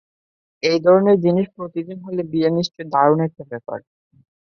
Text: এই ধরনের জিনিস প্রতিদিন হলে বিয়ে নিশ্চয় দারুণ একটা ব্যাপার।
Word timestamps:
এই 0.63 0.79
ধরনের 0.85 1.17
জিনিস 1.25 1.47
প্রতিদিন 1.57 1.97
হলে 2.05 2.21
বিয়ে 2.31 2.49
নিশ্চয় 2.51 2.85
দারুণ 2.93 3.19
একটা 3.27 3.43
ব্যাপার। 3.51 3.79